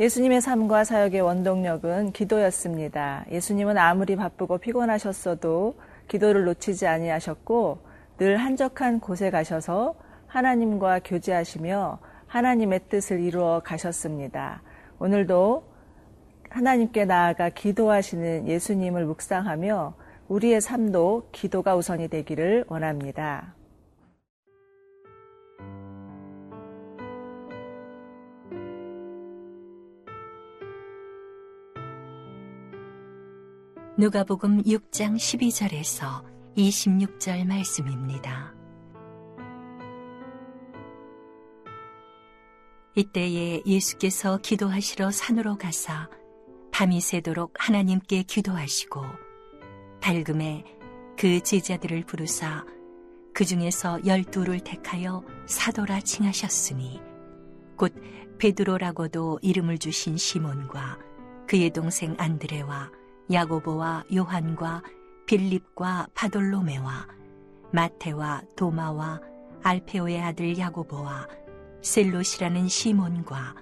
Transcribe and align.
예수님의 0.00 0.40
삶과 0.40 0.84
사역의 0.84 1.22
원동력은 1.22 2.12
기도였습니다. 2.12 3.24
예수님은 3.32 3.76
아무리 3.76 4.14
바쁘고 4.14 4.58
피곤하셨어도 4.58 5.74
기도를 6.06 6.44
놓치지 6.44 6.86
아니하셨고 6.86 7.78
늘 8.18 8.36
한적한 8.36 9.00
곳에 9.00 9.30
가셔서 9.30 9.96
하나님과 10.28 11.00
교제하시며 11.00 11.98
하나님의 12.28 12.82
뜻을 12.88 13.20
이루어 13.20 13.60
가셨습니다. 13.64 14.62
오늘도 15.00 15.64
하나님께 16.48 17.04
나아가 17.04 17.48
기도하시는 17.48 18.46
예수님을 18.46 19.04
묵상하며 19.04 19.94
우리의 20.28 20.60
삶도 20.60 21.30
기도가 21.32 21.74
우선이 21.74 22.06
되기를 22.06 22.66
원합니다. 22.68 23.57
누가복음 34.00 34.62
6장 34.62 35.16
12절에서 35.16 36.24
26절 36.56 37.44
말씀입니다. 37.44 38.54
이때에 42.94 43.60
예수께서 43.66 44.38
기도하시러 44.38 45.10
산으로 45.10 45.58
가사 45.58 46.08
밤이 46.70 47.00
새도록 47.00 47.54
하나님께 47.58 48.22
기도하시고 48.22 49.02
밝음에 50.00 50.62
그 51.18 51.40
제자들을 51.40 52.04
부르사 52.04 52.64
그 53.34 53.44
중에서 53.44 54.06
열두를 54.06 54.60
택하여 54.60 55.24
사도라 55.46 56.02
칭하셨으니 56.02 57.00
곧 57.76 57.92
베드로라고도 58.38 59.40
이름을 59.42 59.78
주신 59.78 60.16
시몬과 60.16 61.00
그의 61.48 61.70
동생 61.70 62.14
안드레와 62.16 62.92
야고보와 63.30 64.04
요한과 64.14 64.82
빌립과 65.26 66.08
바돌로메와 66.14 67.06
마테와 67.72 68.42
도마와 68.56 69.20
알페오의 69.62 70.22
아들 70.22 70.58
야고보와 70.58 71.28
셀롯이라는 71.82 72.68
시몬과 72.68 73.54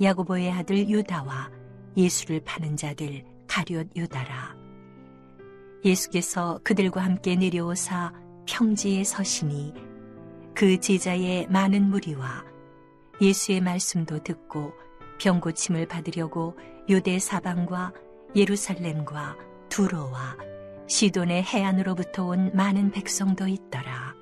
야고보의 0.00 0.52
아들 0.52 0.88
유다와 0.88 1.50
예수를 1.96 2.40
파는 2.44 2.76
자들 2.76 3.24
가룟 3.48 3.90
유다라. 3.96 4.56
예수께서 5.84 6.60
그들과 6.62 7.02
함께 7.02 7.34
내려오사 7.34 8.12
평지에 8.46 9.04
서시니 9.04 9.74
그 10.54 10.78
제자의 10.78 11.48
많은 11.48 11.90
무리와 11.90 12.44
예수의 13.20 13.60
말씀도 13.60 14.22
듣고 14.22 14.72
병고침을 15.18 15.86
받으려고 15.86 16.56
유대 16.88 17.18
사방과 17.18 17.92
예루살렘과 18.34 19.36
두로와 19.68 20.36
시돈의 20.86 21.42
해안으로부터 21.42 22.26
온 22.26 22.50
많은 22.54 22.90
백성도 22.90 23.46
있더라. 23.46 24.14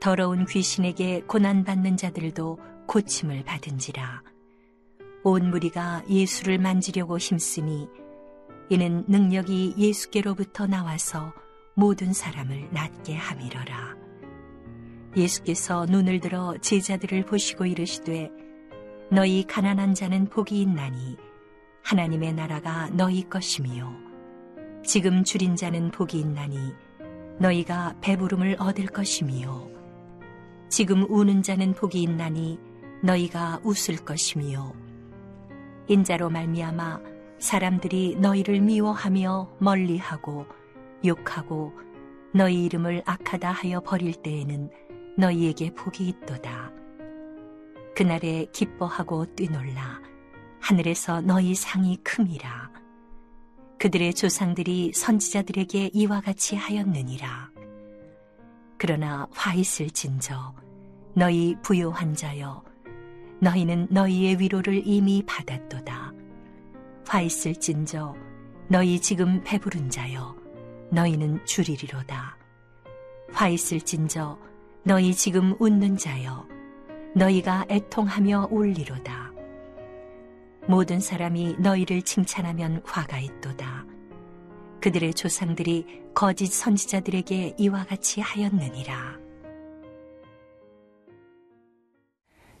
더러운 0.00 0.46
귀신에게 0.46 1.22
고난받는 1.26 1.96
자들도 1.96 2.58
고침을 2.86 3.44
받은지라. 3.44 4.22
온 5.22 5.50
무리가 5.50 6.02
예수를 6.08 6.58
만지려고 6.58 7.18
힘쓰니 7.18 7.88
이는 8.70 9.04
능력이 9.08 9.74
예수께로부터 9.76 10.66
나와서 10.66 11.32
모든 11.74 12.12
사람을 12.12 12.68
낫게 12.72 13.14
함이러라. 13.14 13.96
예수께서 15.16 15.86
눈을 15.86 16.20
들어 16.20 16.56
제자들을 16.60 17.26
보시고 17.26 17.66
이르시되 17.66 18.30
너희 19.10 19.44
가난한 19.44 19.94
자는 19.94 20.26
복이 20.26 20.60
있나니 20.60 21.16
하나님의 21.82 22.34
나라가 22.34 22.88
너희 22.90 23.28
것이미요. 23.28 23.92
지금 24.84 25.24
줄인 25.24 25.56
자는 25.56 25.90
복이 25.90 26.18
있나니 26.18 26.74
너희가 27.38 27.96
배부름을 28.00 28.56
얻을 28.58 28.86
것이미요. 28.86 29.70
지금 30.68 31.04
우는 31.10 31.42
자는 31.42 31.74
복이 31.74 32.02
있나니 32.02 32.58
너희가 33.02 33.60
웃을 33.64 33.96
것이미요. 33.96 34.72
인자로 35.88 36.30
말미암아 36.30 37.00
사람들이 37.38 38.16
너희를 38.20 38.60
미워하며 38.60 39.56
멀리하고 39.58 40.46
욕하고 41.04 41.72
너희 42.32 42.64
이름을 42.66 43.02
악하다 43.06 43.50
하여 43.50 43.80
버릴 43.80 44.12
때에는 44.12 44.70
너희에게 45.16 45.74
복이 45.74 46.06
있도다. 46.06 46.72
그날에 47.96 48.46
기뻐하고 48.52 49.34
뛰놀라 49.34 50.00
하늘에서 50.60 51.20
너희 51.20 51.54
상이 51.54 51.96
큼이라. 52.04 52.70
그들의 53.78 54.14
조상들이 54.14 54.92
선지자들에게 54.94 55.90
이와 55.94 56.20
같이 56.20 56.54
하였느니라. 56.54 57.50
그러나 58.78 59.26
화 59.32 59.54
있을 59.54 59.90
진저 59.90 60.54
너희 61.14 61.56
부요한 61.62 62.14
자여 62.14 62.62
너희는 63.40 63.88
너희의 63.90 64.38
위로를 64.38 64.82
이미 64.86 65.22
받았도다. 65.26 66.12
화 67.06 67.20
있을 67.22 67.54
진저 67.54 68.14
너희 68.68 69.00
지금 69.00 69.42
배부른 69.44 69.90
자여 69.90 70.36
너희는 70.90 71.44
줄이리로다. 71.46 72.36
화 73.32 73.48
있을 73.48 73.80
진저 73.80 74.38
너희 74.84 75.14
지금 75.14 75.54
웃는 75.58 75.96
자여 75.96 76.46
너희가 77.14 77.66
애통하며 77.68 78.48
울리로다. 78.50 79.29
모든 80.66 81.00
사람이 81.00 81.56
너희를 81.58 82.02
칭찬하면 82.02 82.82
화가 82.84 83.18
있도다. 83.18 83.86
그들의 84.80 85.14
조상들이 85.14 86.02
거짓 86.14 86.46
선지자들에게 86.46 87.54
이와 87.58 87.84
같이 87.84 88.20
하였느니라. 88.20 89.18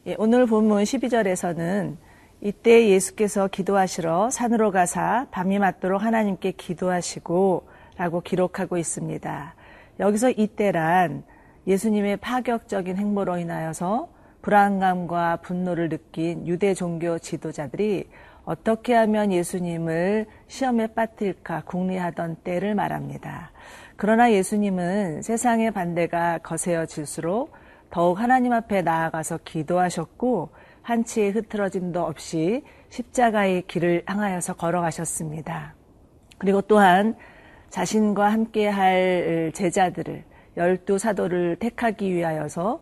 예, 0.06 0.16
오늘 0.18 0.46
본문 0.46 0.82
12절에서는 0.82 1.96
이때 2.42 2.88
예수께서 2.88 3.48
기도하시러 3.48 4.30
산으로 4.30 4.70
가사 4.70 5.26
밤이 5.30 5.58
맞도록 5.58 6.02
하나님께 6.02 6.52
기도하시고 6.52 7.68
라고 7.96 8.22
기록하고 8.22 8.78
있습니다. 8.78 9.54
여기서 10.00 10.30
이때란 10.30 11.22
예수님의 11.66 12.16
파격적인 12.16 12.96
행보로 12.96 13.36
인하여서 13.36 14.08
불안감과 14.42 15.36
분노를 15.36 15.88
느낀 15.88 16.46
유대 16.46 16.74
종교 16.74 17.18
지도자들이 17.18 18.08
어떻게 18.44 18.94
하면 18.94 19.32
예수님을 19.32 20.26
시험에 20.48 20.88
빠뜨릴까 20.88 21.62
궁리하던 21.66 22.36
때를 22.42 22.74
말합니다. 22.74 23.52
그러나 23.96 24.32
예수님은 24.32 25.22
세상의 25.22 25.72
반대가 25.72 26.38
거세어질수록 26.38 27.52
더욱 27.90 28.18
하나님 28.18 28.52
앞에 28.52 28.82
나아가서 28.82 29.40
기도하셨고 29.44 30.50
한치의 30.82 31.32
흐트러짐도 31.32 32.02
없이 32.02 32.64
십자가의 32.88 33.62
길을 33.66 34.04
향하여서 34.06 34.54
걸어가셨습니다. 34.54 35.74
그리고 36.38 36.62
또한 36.62 37.14
자신과 37.68 38.32
함께 38.32 38.66
할 38.66 39.52
제자들을 39.54 40.24
열두 40.56 40.98
사도를 40.98 41.56
택하기 41.56 42.12
위하여서 42.12 42.80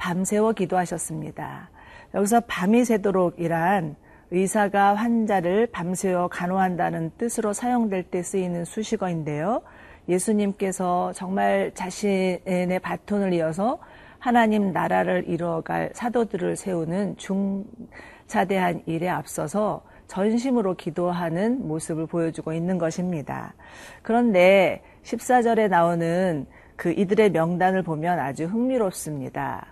밤새워 0.00 0.52
기도하셨습니다. 0.52 1.68
여기서 2.14 2.40
밤이 2.48 2.84
새도록이란 2.86 3.96
의사가 4.30 4.94
환자를 4.94 5.66
밤새워 5.66 6.28
간호한다는 6.28 7.12
뜻으로 7.18 7.52
사용될 7.52 8.04
때 8.04 8.22
쓰이는 8.22 8.64
수식어인데요. 8.64 9.60
예수님께서 10.08 11.12
정말 11.12 11.72
자신의 11.74 12.80
바톤을 12.82 13.34
이어서 13.34 13.78
하나님 14.18 14.72
나라를 14.72 15.24
이루어갈 15.28 15.90
사도들을 15.92 16.56
세우는 16.56 17.16
중차대한 17.18 18.82
일에 18.86 19.08
앞서서 19.08 19.82
전심으로 20.06 20.74
기도하는 20.74 21.68
모습을 21.68 22.06
보여주고 22.06 22.52
있는 22.52 22.78
것입니다. 22.78 23.54
그런데 24.02 24.82
14절에 25.04 25.68
나오는 25.68 26.46
그 26.80 26.92
이들의 26.92 27.32
명단을 27.32 27.82
보면 27.82 28.18
아주 28.18 28.46
흥미롭습니다. 28.46 29.66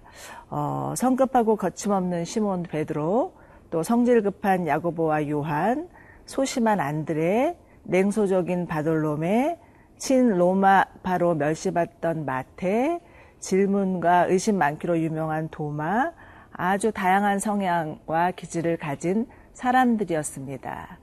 어, 0.50 0.93
성급하고 0.94 1.56
거침없는 1.56 2.26
시몬 2.26 2.64
베드로, 2.64 3.32
또 3.70 3.82
성질 3.82 4.22
급한 4.22 4.66
야고보와 4.66 5.26
요한, 5.31 5.88
소심한 6.26 6.81
안드레, 6.81 7.56
냉소적인 7.84 8.66
바돌로메, 8.66 9.58
친 9.96 10.37
로마 10.37 10.84
바로 11.02 11.34
멸시받던 11.34 12.26
마테, 12.26 13.00
질문과 13.40 14.26
의심 14.26 14.58
많기로 14.58 14.99
유명한 14.99 15.49
도마, 15.49 16.12
아주 16.52 16.93
다양한 16.93 17.38
성향과 17.38 18.32
기질을 18.32 18.76
가진 18.76 19.26
사람들이었습니다. 19.55 20.99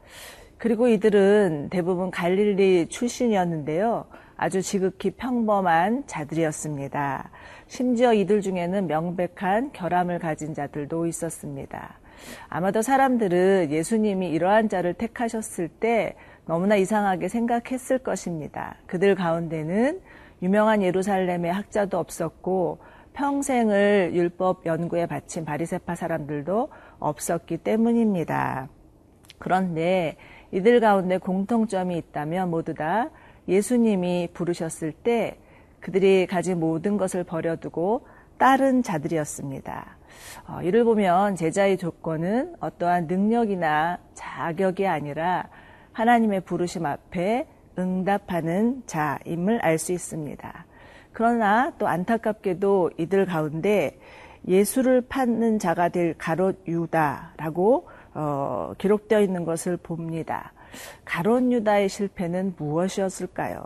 그리고 0.59 0.87
이들은 0.87 1.69
대부분 1.71 2.11
갈릴리 2.11 2.89
출신이었는데요. 2.89 4.05
아주 4.37 4.61
지극히 4.61 5.11
평범한 5.11 6.03
자들이었습니다. 6.07 7.29
심지어 7.67 8.13
이들 8.13 8.41
중에는 8.41 8.87
명백한 8.87 9.71
결함을 9.73 10.19
가진 10.19 10.53
자들도 10.53 11.05
있었습니다. 11.07 11.99
아마도 12.49 12.81
사람들은 12.81 13.71
예수님이 13.71 14.29
이러한 14.29 14.69
자를 14.69 14.93
택하셨을 14.93 15.67
때 15.67 16.15
너무나 16.45 16.75
이상하게 16.75 17.27
생각했을 17.27 17.99
것입니다. 17.99 18.75
그들 18.85 19.15
가운데는 19.15 20.01
유명한 20.41 20.81
예루살렘의 20.81 21.51
학자도 21.51 21.97
없었고 21.97 22.79
평생을 23.13 24.11
율법 24.13 24.65
연구에 24.65 25.05
바친 25.05 25.45
바리세파 25.45 25.95
사람들도 25.95 26.69
없었기 26.99 27.57
때문입니다. 27.57 28.67
그런데 29.39 30.17
이들 30.51 30.79
가운데 30.79 31.17
공통점이 31.17 31.97
있다면 31.97 32.49
모두 32.49 32.73
다 32.73 33.09
예수님이 33.47 34.29
부르셨을 34.33 34.91
때 34.91 35.37
그들이 35.79 36.25
가진 36.27 36.59
모든 36.59 36.97
것을 36.97 37.23
버려두고 37.23 38.07
따른 38.37 38.83
자들이었습니다. 38.83 39.97
어, 40.47 40.61
이를 40.61 40.83
보면 40.83 41.35
제자의 41.35 41.77
조건은 41.77 42.55
어떠한 42.59 43.07
능력이나 43.07 43.99
자격이 44.13 44.87
아니라 44.87 45.47
하나님의 45.93 46.41
부르심 46.41 46.85
앞에 46.85 47.47
응답하는 47.77 48.83
자임을 48.85 49.59
알 49.61 49.77
수 49.77 49.91
있습니다. 49.91 50.65
그러나 51.13 51.71
또 51.77 51.87
안타깝게도 51.87 52.91
이들 52.97 53.25
가운데 53.25 53.97
예수를 54.47 55.03
찾는 55.09 55.59
자가 55.59 55.89
될 55.89 56.13
가롯 56.17 56.63
유다라고 56.67 57.87
어, 58.13 58.73
기록되어 58.77 59.21
있는 59.21 59.45
것을 59.45 59.77
봅니다. 59.77 60.53
가롯 61.03 61.51
유다의 61.51 61.89
실패는 61.89 62.55
무엇이었을까요? 62.57 63.63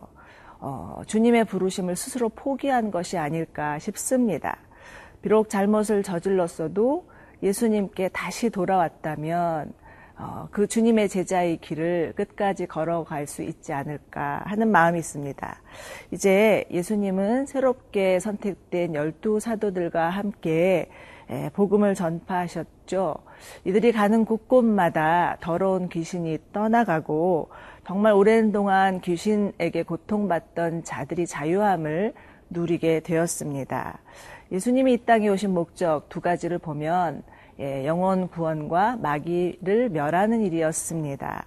어, 0.60 1.02
주님의 1.08 1.46
부르심을 1.46 1.96
스스로 1.96 2.30
포기한 2.30 2.92
것이 2.92 3.18
아닐까 3.18 3.80
싶습니다. 3.80 4.58
비록 5.22 5.50
잘못을 5.50 6.04
저질렀어도 6.04 7.08
예수님께 7.42 8.10
다시 8.10 8.50
돌아왔다면 8.50 9.72
어, 9.72 9.74
그 10.52 10.68
주님의 10.68 11.10
제자의 11.10 11.58
길을 11.58 12.14
끝까지 12.16 12.68
걸어갈 12.68 13.28
수 13.28 13.42
있지 13.44 13.72
않을까 13.72 14.42
하는 14.46 14.70
마음이 14.70 15.00
있습니다. 15.00 15.62
이제 16.12 16.66
예수님은 16.72 17.46
새롭게 17.46 18.20
선택된 18.20 18.96
열두 18.96 19.40
사도들과 19.40 20.10
함께 20.10 20.90
복음을 21.54 21.96
전파하셨죠. 21.96 23.16
이들이 23.64 23.92
가는 23.92 24.26
곳곳마다 24.26 25.38
더러운 25.40 25.88
귀신이 25.88 26.40
떠나가고 26.52 27.50
정말 27.86 28.14
오랜 28.14 28.52
동안 28.52 29.00
귀신에게 29.02 29.84
고통받던 29.84 30.84
자들이 30.84 31.28
자유함을 31.28 32.14
누리게 32.50 33.02
되었습니다. 33.02 34.00
예수님이 34.52 34.94
이 34.94 34.98
땅에 35.06 35.30
오신 35.30 35.54
목적 35.54 36.10
두 36.10 36.20
가지를 36.20 36.58
보면 36.58 37.24
예, 37.60 37.86
영혼 37.86 38.30
구원과 38.30 38.98
마귀를 39.02 39.90
멸하는 39.90 40.42
일이었습니다. 40.42 41.46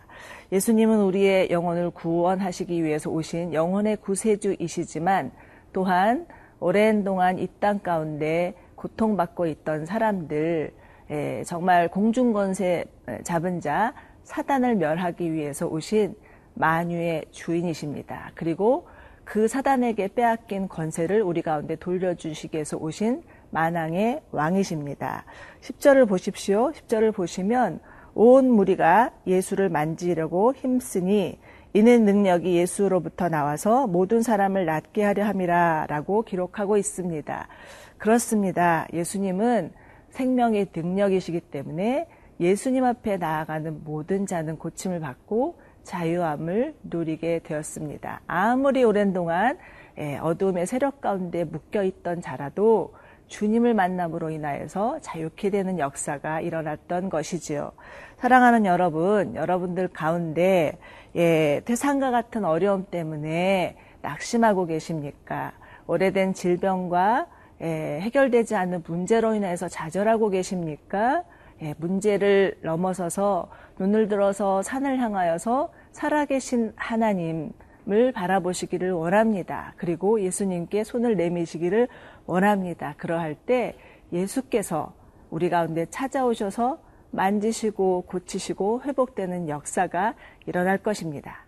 예수님은 0.52 1.00
우리의 1.00 1.50
영혼을 1.50 1.90
구원하시기 1.90 2.84
위해서 2.84 3.10
오신 3.10 3.54
영혼의 3.54 3.96
구세주이시지만 3.96 5.32
또한 5.72 6.26
오랜 6.60 7.02
동안 7.02 7.38
이 7.38 7.48
땅 7.60 7.78
가운데 7.78 8.54
고통받고 8.74 9.46
있던 9.46 9.86
사람들, 9.86 10.72
예, 11.10 11.42
정말 11.46 11.88
공중권세 11.88 12.84
잡은 13.24 13.60
자, 13.60 13.94
사단을 14.24 14.76
멸하기 14.76 15.32
위해서 15.32 15.66
오신 15.66 16.14
만유의 16.54 17.26
주인이십니다. 17.30 18.32
그리고 18.34 18.86
그 19.24 19.48
사단에게 19.48 20.08
빼앗긴 20.08 20.68
권세를 20.68 21.22
우리 21.22 21.42
가운데 21.42 21.76
돌려주시기 21.76 22.56
위해서 22.56 22.76
오신 22.76 23.22
만왕의 23.52 24.22
왕이십니다. 24.32 25.24
10절을 25.60 26.08
보십시오. 26.08 26.72
10절을 26.72 27.14
보시면 27.14 27.80
온 28.14 28.50
무리가 28.50 29.12
예수를 29.26 29.68
만지려고 29.68 30.52
힘쓰니 30.54 31.38
이는 31.74 32.04
능력이 32.04 32.54
예수로부터 32.56 33.28
나와서 33.28 33.86
모든 33.86 34.22
사람을 34.22 34.66
낫게 34.66 35.02
하려 35.02 35.24
함이라 35.24 35.86
라고 35.88 36.22
기록하고 36.22 36.76
있습니다. 36.76 37.48
그렇습니다. 37.96 38.86
예수님은 38.92 39.72
생명의 40.10 40.68
능력이시기 40.74 41.40
때문에 41.40 42.08
예수님 42.40 42.84
앞에 42.84 43.16
나아가는 43.16 43.84
모든 43.84 44.26
자는 44.26 44.58
고침을 44.58 45.00
받고 45.00 45.60
자유함을 45.84 46.74
누리게 46.84 47.40
되었습니다. 47.44 48.20
아무리 48.26 48.84
오랜 48.84 49.12
동안 49.12 49.58
예, 49.98 50.16
어둠의 50.18 50.66
세력 50.66 51.00
가운데 51.00 51.44
묶여 51.44 51.82
있던 51.82 52.22
자라도 52.22 52.94
주님을 53.32 53.72
만남으로 53.72 54.28
인하여서 54.28 55.00
자유케 55.00 55.48
되는 55.48 55.78
역사가 55.78 56.42
일어났던 56.42 57.08
것이지요. 57.08 57.72
사랑하는 58.18 58.66
여러분, 58.66 59.34
여러분들 59.34 59.88
가운데 59.88 60.78
예, 61.16 61.62
태산과 61.64 62.10
같은 62.10 62.44
어려움 62.44 62.84
때문에 62.84 63.76
낙심하고 64.02 64.66
계십니까? 64.66 65.52
오래된 65.86 66.34
질병과 66.34 67.26
예, 67.62 68.00
해결되지 68.02 68.54
않는 68.54 68.82
문제로 68.86 69.34
인해서 69.34 69.66
좌절하고 69.66 70.28
계십니까? 70.28 71.24
예, 71.62 71.74
문제를 71.78 72.58
넘어서서 72.60 73.48
눈을 73.78 74.08
들어서 74.08 74.62
산을 74.62 74.98
향하여서 74.98 75.72
살아계신 75.92 76.74
하나님 76.76 77.50
을 77.90 78.12
바라보시기를 78.12 78.92
원합니다. 78.92 79.74
그리고 79.76 80.20
예수님께 80.20 80.84
손을 80.84 81.16
내미시기를 81.16 81.88
원합니다. 82.26 82.94
그러할 82.96 83.34
때 83.34 83.76
예수께서 84.12 84.94
우리 85.30 85.50
가운데 85.50 85.86
찾아오셔서 85.86 86.78
만지시고 87.10 88.02
고치시고 88.02 88.82
회복되는 88.82 89.48
역사가 89.48 90.14
일어날 90.46 90.78
것입니다. 90.78 91.44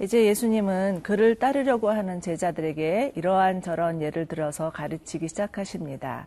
이제 0.00 0.24
예수님은 0.24 1.02
그를 1.02 1.34
따르려고 1.34 1.90
하는 1.90 2.22
제자들에게 2.22 3.12
이러한 3.16 3.60
저런 3.60 4.00
예를 4.00 4.24
들어서 4.24 4.70
가르치기 4.70 5.28
시작하십니다. 5.28 6.26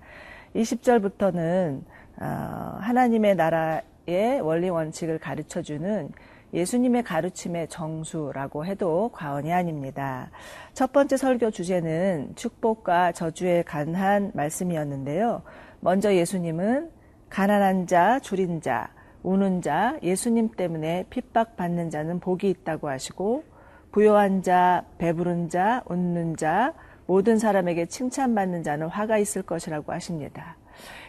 20절부터는 0.55 1.81
어, 2.21 2.77
하나님의 2.79 3.35
나라의 3.35 4.41
원리 4.43 4.69
원칙을 4.69 5.17
가르쳐주는 5.17 6.11
예수님의 6.53 7.01
가르침의 7.01 7.67
정수라고 7.69 8.63
해도 8.63 9.09
과언이 9.11 9.51
아닙니다. 9.51 10.29
첫 10.75 10.93
번째 10.93 11.17
설교 11.17 11.49
주제는 11.49 12.33
축복과 12.35 13.13
저주에 13.13 13.63
관한 13.63 14.29
말씀이었는데요. 14.35 15.41
먼저 15.79 16.13
예수님은 16.13 16.91
가난한 17.31 17.87
자, 17.87 18.19
줄인 18.19 18.61
자, 18.61 18.91
우는 19.23 19.63
자, 19.63 19.97
예수님 20.03 20.51
때문에 20.51 21.07
핍박받는 21.09 21.89
자는 21.89 22.19
복이 22.19 22.47
있다고 22.51 22.87
하시고 22.87 23.52
부요한 23.93 24.41
자, 24.41 24.83
배부른 24.97 25.47
자, 25.49 25.83
웃는 25.85 26.35
자, 26.35 26.73
모든 27.05 27.37
사람에게 27.37 27.85
칭찬받는 27.85 28.63
자는 28.63 28.87
화가 28.87 29.19
있을 29.19 29.43
것이라고 29.43 29.93
하십니다. 29.93 30.57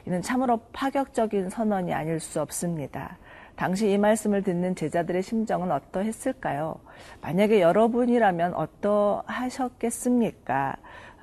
이는 0.06 0.20
참으로 0.20 0.60
파격적인 0.74 1.48
선언이 1.48 1.94
아닐 1.94 2.20
수 2.20 2.42
없습니다. 2.42 3.16
당시 3.56 3.90
이 3.90 3.96
말씀을 3.96 4.42
듣는 4.42 4.74
제자들의 4.74 5.22
심정은 5.22 5.72
어떠했을까요? 5.72 6.78
만약에 7.22 7.62
여러분이라면 7.62 8.52
어떠하셨겠습니까? 8.52 10.76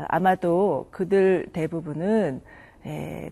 아마도 0.07 0.87
그들 0.89 1.45
대부분은 1.53 2.41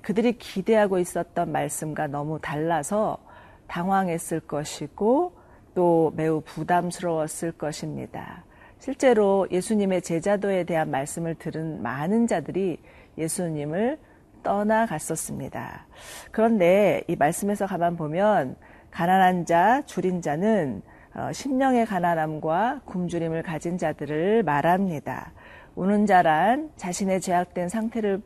그들이 0.03 0.33
기대하고 0.33 0.99
있었던 0.99 1.51
말씀과 1.51 2.05
너무 2.05 2.37
달라서 2.39 3.17
당황했을 3.65 4.41
것이고 4.41 5.38
또 5.79 6.11
매우 6.13 6.41
부담스러웠을 6.41 7.53
것입니다. 7.53 8.43
실제로 8.79 9.47
예수님의 9.49 10.01
제자도에 10.01 10.65
대한 10.65 10.91
말씀을 10.91 11.35
들은 11.35 11.81
많은 11.81 12.27
자들이 12.27 12.79
예수님을 13.17 13.97
떠나갔었습니다. 14.43 15.87
그런데 16.31 17.03
이 17.07 17.15
말씀에서 17.15 17.65
가만 17.65 17.95
보면 17.95 18.57
가난한 18.91 19.45
자, 19.45 19.81
줄인 19.85 20.21
자는 20.21 20.81
어, 21.15 21.31
심령의 21.31 21.85
가난함과 21.85 22.81
굶주림을 22.83 23.43
가진 23.43 23.77
자들을 23.77 24.43
말합니다. 24.43 25.31
우는 25.75 26.07
자란 26.07 26.71
자신의 26.75 27.21
제약된 27.21 27.69
상태를 27.69 28.21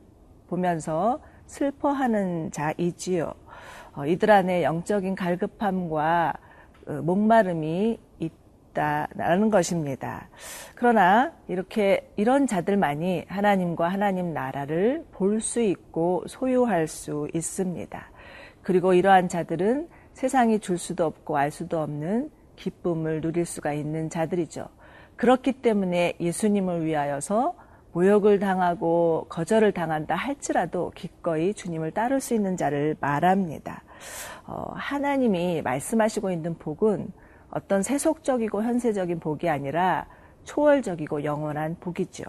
보면서 0.48 1.22
슬퍼하는 1.45 2.50
자이지요. 2.50 3.31
어, 3.93 4.07
이들 4.07 4.31
안에 4.31 4.63
영적인 4.63 5.13
갈급함과 5.13 6.33
어, 6.33 6.52
목마름이 6.87 7.99
있다라는 8.19 9.49
것입니다. 9.49 10.29
그러나 10.75 11.31
이렇게 11.47 12.11
이런 12.15 12.47
자들만이 12.47 13.25
하나님과 13.27 13.87
하나님 13.87 14.33
나라를 14.33 15.05
볼 15.11 15.41
수 15.41 15.61
있고 15.61 16.23
소유할 16.27 16.87
수 16.87 17.27
있습니다. 17.33 18.11
그리고 18.61 18.93
이러한 18.93 19.29
자들은 19.29 19.89
세상이 20.13 20.59
줄 20.59 20.77
수도 20.77 21.05
없고 21.05 21.37
알 21.37 21.51
수도 21.51 21.81
없는 21.81 22.29
기쁨을 22.55 23.21
누릴 23.21 23.45
수가 23.45 23.73
있는 23.73 24.09
자들이죠. 24.09 24.67
그렇기 25.15 25.53
때문에 25.53 26.13
예수님을 26.19 26.85
위하여서 26.85 27.55
모욕을 27.91 28.39
당하고 28.39 29.27
거절을 29.29 29.71
당한다 29.71 30.15
할지라도 30.15 30.91
기꺼이 30.95 31.53
주님을 31.53 31.91
따를 31.91 32.21
수 32.21 32.33
있는 32.33 32.57
자를 32.57 32.95
말합니다. 32.99 33.83
어, 34.45 34.72
하나님이 34.75 35.62
말씀하시고 35.62 36.31
있는 36.31 36.57
복은 36.57 37.12
어떤 37.51 37.83
세속적이고 37.83 38.63
현세적인 38.63 39.19
복이 39.19 39.50
아니라 39.50 40.07
초월적이고 40.43 41.24
영원한 41.24 41.77
복이죠. 41.79 42.24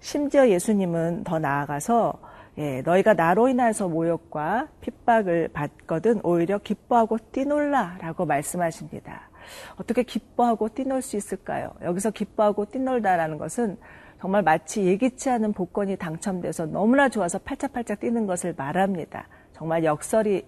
심지어 0.00 0.48
예수님은 0.48 1.24
더 1.24 1.38
나아가서 1.38 2.18
예, 2.58 2.82
너희가 2.82 3.14
나로 3.14 3.48
인하여서 3.48 3.88
모욕과 3.88 4.68
핍박을 4.82 5.48
받거든 5.52 6.20
오히려 6.22 6.58
기뻐하고 6.58 7.18
뛰놀라 7.32 7.96
라고 8.00 8.26
말씀하십니다. 8.26 9.30
어떻게 9.76 10.02
기뻐하고 10.02 10.68
뛰놀 10.68 11.02
수 11.02 11.16
있을까요? 11.16 11.72
여기서 11.82 12.10
기뻐하고 12.10 12.66
뛰놀다라는 12.66 13.38
것은 13.38 13.78
정말 14.20 14.42
마치 14.42 14.84
예기치 14.84 15.30
않은 15.30 15.52
복권이 15.52 15.96
당첨돼서 15.96 16.66
너무나 16.66 17.08
좋아서 17.08 17.38
팔짝팔짝 17.38 18.00
뛰는 18.00 18.26
것을 18.26 18.54
말합니다. 18.56 19.26
정말 19.52 19.84
역설이 19.84 20.46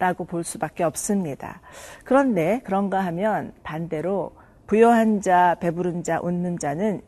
라고 0.00 0.24
볼 0.24 0.44
수밖에 0.44 0.82
없습니다. 0.82 1.60
그런데 2.04 2.62
그런가 2.64 3.04
하면 3.04 3.52
반대로 3.62 4.32
부여한 4.66 5.20
자, 5.20 5.56
배부른 5.60 6.02
자, 6.04 6.20
웃는 6.22 6.58
자는 6.58 7.02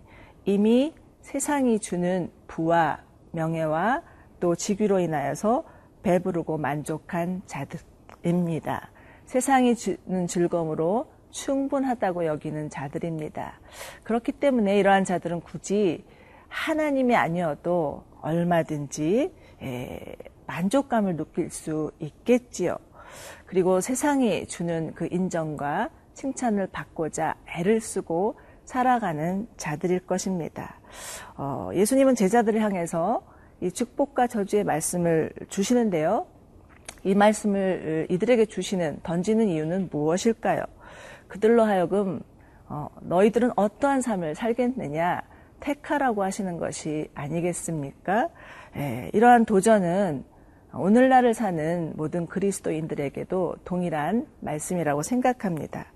이미 0.45 0.95
세상이 1.23 1.79
주는 1.79 2.31
부와 2.47 3.01
명예와 3.31 4.03
또 4.41 4.55
직위로 4.55 5.01
인하여서 5.01 5.65
배부르고 6.03 6.59
만족한 6.59 7.41
자들입니다. 7.47 8.91
세상이 9.25 9.75
주는 9.75 10.27
즐거움으로 10.27 11.07
충분하다고 11.31 12.27
여기는 12.27 12.69
자들입니다. 12.69 13.59
그렇기 14.03 14.33
때문에 14.33 14.79
이러한 14.79 15.05
자들은 15.05 15.41
굳이 15.41 16.05
하나님이 16.49 17.17
아니어도 17.17 18.05
얼마든지 18.21 19.33
만족감을 20.47 21.17
느낄 21.17 21.51
수 21.51 21.91
있겠지요. 22.01 22.77
그리고 23.47 23.81
세상이 23.81 24.47
주는 24.47 24.93
그 24.95 25.09
인정과 25.11 25.91
칭찬을 26.15 26.69
받고자 26.69 27.35
애를 27.47 27.81
쓰고 27.81 28.37
살아가는 28.65 29.47
자들일 29.57 30.07
것입니다. 30.07 30.79
어, 31.37 31.71
예수님은 31.75 32.15
제자들을 32.15 32.61
향해서 32.61 33.23
이 33.61 33.71
축복과 33.71 34.27
저주의 34.27 34.65
말씀을 34.65 35.33
주시는데요. 35.49 36.27
이 37.05 37.15
말씀을 37.15 38.07
이들에게 38.11 38.47
주시는 38.47 39.01
던지는 39.03 39.49
이유는 39.49 39.89
무엇일까요? 39.91 40.65
그들로 41.29 41.65
하여금 41.65 42.21
어, 42.69 42.89
너희들은 43.03 43.53
어떠한 43.57 44.01
삶을 44.01 44.35
살겠느냐 44.35 45.23
택하라고 45.61 46.23
하시는 46.23 46.59
것이 46.59 47.09
아니겠습니까? 47.15 48.29
예, 48.77 49.11
이러한 49.13 49.45
도전은 49.45 50.25
오늘날을 50.75 51.35
사는 51.35 51.93
모든 51.97 52.26
그리스도인들에게도 52.26 53.57
동일한 53.64 54.26
말씀이라고 54.41 55.02
생각합니다. 55.02 55.87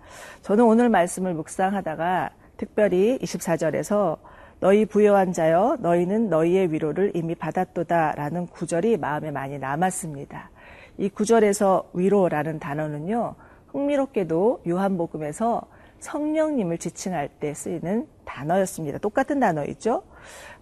저는 0.43 0.65
오늘 0.65 0.91
말씀을 0.91 1.33
묵상하다가 1.35 2.31
특별히 2.59 3.19
24절에서 3.23 4.19
너희 4.61 4.85
부여한 4.85 5.33
자여 5.33 5.79
너희는 5.81 6.29
너희의 6.29 6.73
위로를 6.73 7.13
이미 7.15 7.35
받았도다라는 7.35 8.49
구절이 8.49 8.99
마음에 8.99 9.31
많이 9.31 9.59
남았습니다. 9.59 10.51
이 10.99 11.09
구절에서 11.09 11.91
위로라는 11.95 12.59
단어는요. 12.59 13.35
흥미롭게도 13.69 14.63
요한복음에서 14.69 15.63
성령님을 16.01 16.77
지칭할 16.79 17.29
때 17.41 17.55
쓰이는 17.55 18.07
단어였습니다. 18.27 18.99
똑같은 18.99 19.41
단어이죠. 19.41 20.03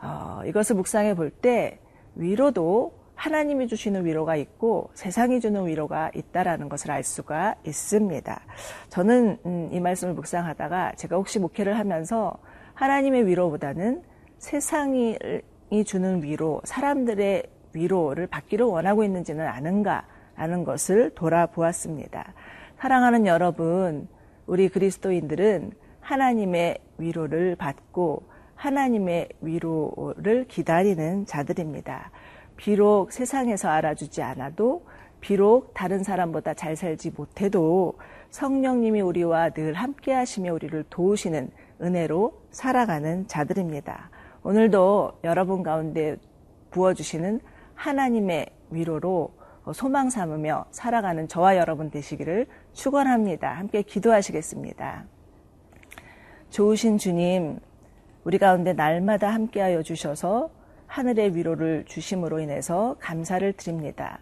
어, 0.03 0.43
이것을 0.47 0.77
묵상해 0.77 1.15
볼 1.15 1.31
때 1.31 1.81
위로도 2.17 3.04
하나님이 3.15 3.69
주시는 3.69 4.05
위로가 4.05 4.37
있고 4.37 4.91
세상이 4.95 5.41
주는 5.41 5.67
위로가 5.67 6.11
있다라는 6.15 6.69
것을 6.69 6.91
알 6.91 7.03
수가 7.03 7.55
있습니다. 7.65 8.41
저는 8.89 9.39
음, 9.47 9.69
이 9.73 9.81
말씀을 9.81 10.15
묵상하다가 10.15 10.93
제가 10.97 11.17
혹시 11.17 11.39
목회를 11.39 11.79
하면서 11.79 12.37
하나님의 12.75 13.27
위로보다는 13.27 14.03
세상이 14.39 15.17
주는 15.87 16.23
위로, 16.23 16.61
사람들의 16.65 17.45
위로를 17.73 18.27
받기를 18.27 18.67
원하고 18.67 19.05
있는지는 19.05 19.47
아는가라는 19.47 20.65
것을 20.65 21.11
돌아보았습니다. 21.15 22.35
사랑하는 22.79 23.27
여러분, 23.27 24.09
우리 24.47 24.69
그리스도인들은 24.69 25.73
하나님의 26.01 26.79
위로를 26.99 27.57
받고 27.57 28.25
하나님의 28.55 29.29
위로를 29.41 30.47
기다리는 30.49 31.27
자들입니다. 31.27 32.11
비록 32.57 33.13
세상에서 33.13 33.69
알아주지 33.69 34.23
않아도 34.23 34.85
비록 35.21 35.73
다른 35.75 36.03
사람보다 36.03 36.55
잘 36.55 36.77
살지 36.77 37.13
못해도 37.17 37.95
성령님이 38.31 39.01
우리와 39.01 39.51
늘 39.51 39.75
함께 39.75 40.13
하시며 40.13 40.53
우리를 40.53 40.85
도우시는 40.91 41.51
은혜로 41.81 42.43
살아가는 42.51 43.27
자들입니다. 43.27 44.11
오늘도 44.43 45.21
여러분 45.25 45.63
가운데 45.63 46.17
부어주시는 46.71 47.41
하나님의 47.75 48.47
위로로 48.71 49.33
소망 49.73 50.11
삼으며 50.11 50.67
살아가는 50.71 51.27
저와 51.27 51.57
여러분 51.57 51.91
되시기를 51.91 52.47
축원합니다. 52.75 53.51
함께 53.51 53.81
기도하시겠습니다. 53.81 55.05
좋으신 56.51 56.99
주님, 56.99 57.59
우리 58.25 58.39
가운데 58.39 58.75
날마다 58.75 59.33
함께하여 59.33 59.83
주셔서 59.83 60.51
하늘의 60.95 61.35
위로를 61.35 61.85
주심으로 61.89 62.39
인해서 62.39 62.95
감사를 63.01 63.53
드립니다. 63.55 64.21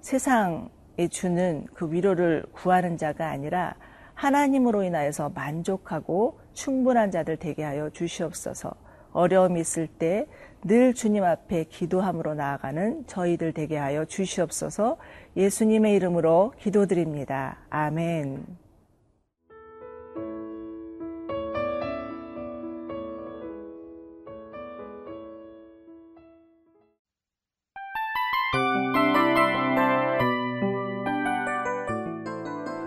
세상에 0.00 1.08
주는 1.10 1.66
그 1.74 1.92
위로를 1.92 2.46
구하는 2.52 2.96
자가 2.96 3.28
아니라 3.28 3.74
하나님으로 4.14 4.82
인하여서 4.82 5.32
만족하고 5.34 6.40
충분한 6.54 7.10
자들 7.10 7.36
되게 7.36 7.64
하여 7.64 7.90
주시옵소서. 7.90 8.70
어려움이 9.12 9.60
있을 9.60 9.86
때 9.86 10.26
늘 10.64 10.94
주님 10.94 11.22
앞에 11.22 11.64
기도함으로 11.64 12.34
나아가는 12.34 13.06
저희들 13.06 13.52
되게 13.52 13.76
하여 13.76 14.04
주시옵소서. 14.06 14.96
예수님의 15.36 15.94
이름으로 15.94 16.54
기도드립니다. 16.58 17.58
아멘. 17.68 18.65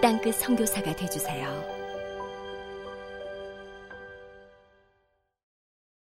땅끝 0.00 0.36
성교사가 0.36 0.94
되주세요 0.94 1.77